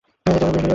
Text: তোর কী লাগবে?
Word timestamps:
তোর 0.25 0.33
কী 0.33 0.43
লাগবে? 0.43 0.61